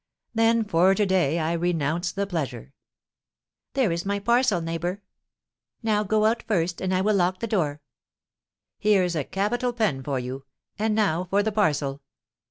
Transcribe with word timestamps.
"Then, 0.33 0.65
for 0.65 0.95
to 0.95 1.05
day 1.05 1.37
I 1.37 1.53
renounce 1.53 2.11
the 2.11 2.25
pleasure." 2.25 2.73
"There 3.75 3.91
is 3.91 4.03
my 4.03 4.17
parcel, 4.17 4.59
neighbour. 4.59 5.03
Now 5.83 6.01
go 6.03 6.25
out 6.25 6.41
first, 6.41 6.81
and 6.81 6.91
I 6.91 7.01
will 7.01 7.13
lock 7.13 7.39
the 7.39 7.45
door." 7.45 7.81
"Here's 8.79 9.15
a 9.15 9.23
capital 9.23 9.73
pen 9.73 10.01
for 10.01 10.17
you; 10.17 10.45
and 10.79 10.95
now 10.95 11.25
for 11.25 11.43
the 11.43 11.51
parcel." 11.51 12.01